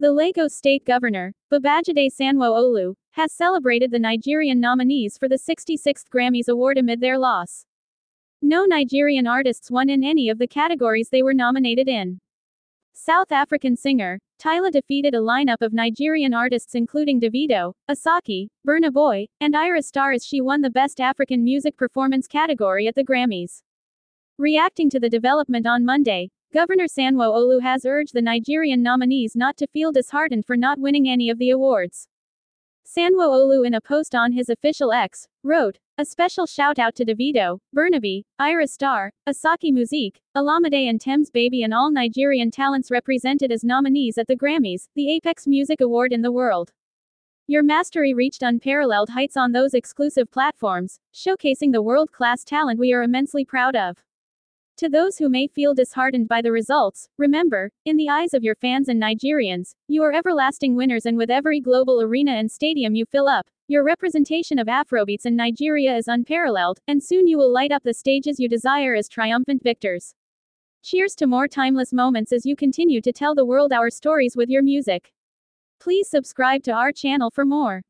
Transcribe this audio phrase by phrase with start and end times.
[0.00, 6.48] The Lagos state governor, Babajide Sanwo-Olu, has celebrated the Nigerian nominees for the 66th Grammys
[6.48, 7.66] Award amid their loss.
[8.40, 12.18] No Nigerian artists won in any of the categories they were nominated in.
[12.94, 19.26] South African singer, Tyla defeated a lineup of Nigerian artists including Davido, Asake, Burna Boy,
[19.38, 23.60] and Ayra Starr as she won the Best African Music Performance category at the Grammys.
[24.38, 29.68] Reacting to the development on Monday, Governor Sanwo-Olu has urged the Nigerian nominees not to
[29.68, 32.08] feel disheartened for not winning any of the awards.
[32.84, 37.60] Sanwo-Olu in a post on his official X, wrote, a special shout out to Davido,
[37.72, 42.90] Burna Boy, Ayra Starr, Asake Musa Keys, Olamide and Tems Baby and all Nigerian talents
[42.90, 46.72] represented as nominees at the Grammys, the apex music award in the world.
[47.46, 53.04] Your mastery reached unparalleled heights on those exclusive platforms, showcasing the world-class talent we are
[53.04, 53.98] immensely proud of.
[54.80, 58.54] To those who may feel disheartened by the results, remember, in the eyes of your
[58.54, 63.04] fans and Nigerians, you are everlasting winners and with every global arena and stadium you
[63.04, 67.72] fill up, your representation of Afrobeats in Nigeria is unparalleled, and soon you will light
[67.72, 70.14] up the stages you desire as triumphant victors.
[70.82, 74.48] Cheers to more timeless moments as you continue to tell the world our stories with
[74.48, 75.12] your music.
[75.78, 77.82] Please subscribe to our channel for more.